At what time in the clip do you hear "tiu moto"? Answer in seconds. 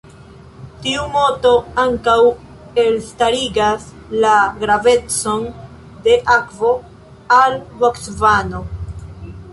0.85-1.49